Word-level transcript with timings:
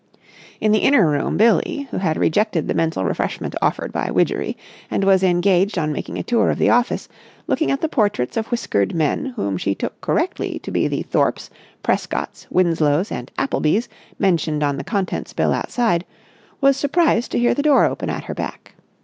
In 0.59 0.71
the 0.71 0.79
inner 0.79 1.05
room 1.07 1.37
Billie, 1.37 1.87
who 1.91 1.97
had 1.99 2.17
rejected 2.17 2.67
the 2.67 2.73
mental 2.73 3.05
refreshment 3.05 3.53
offered 3.61 3.91
by 3.91 4.09
Widgery 4.09 4.57
and 4.89 5.03
was 5.03 5.21
engaged 5.21 5.77
on 5.77 5.91
making 5.93 6.17
a 6.17 6.23
tour 6.23 6.49
of 6.49 6.57
the 6.57 6.71
office, 6.71 7.07
looking 7.45 7.69
at 7.69 7.81
the 7.81 7.87
portraits 7.87 8.35
of 8.35 8.47
whiskered 8.47 8.95
men 8.95 9.27
whom 9.35 9.57
she 9.57 9.75
took 9.75 10.01
correctly 10.01 10.57
to 10.63 10.71
be 10.71 10.87
the 10.87 11.03
Thorpes, 11.03 11.51
Prescotts, 11.83 12.47
Winslows, 12.49 13.11
and 13.11 13.29
Applebys 13.37 13.87
mentioned 14.17 14.63
on 14.63 14.77
the 14.77 14.83
contents 14.83 15.33
bill 15.33 15.53
outside, 15.53 16.03
was 16.61 16.75
surprised 16.75 17.29
to 17.33 17.37
hear 17.37 17.53
the 17.53 17.61
door 17.61 17.85
open 17.85 18.09
at 18.09 18.23
her 18.23 18.33
back. 18.33 18.73